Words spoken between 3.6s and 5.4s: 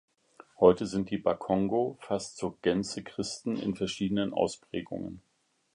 verschiedenen Ausprägungen.